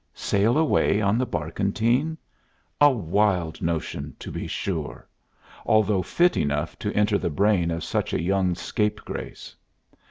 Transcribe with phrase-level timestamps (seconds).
[0.15, 2.17] Sail away on the barkentine?
[2.81, 5.07] A wild notion, to be sure!
[5.63, 9.55] although fit enough to enter the brain of such a young scape grace.